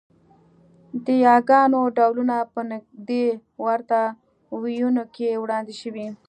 [1.05, 3.25] د یاګانو ډولونه په نږدې
[3.65, 3.99] ورته
[4.61, 6.07] وییونو کې وړاندې شوي